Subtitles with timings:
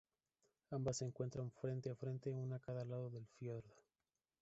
[0.71, 3.75] Ambas se encuentran frente a frente, una a cada lado del fiordo.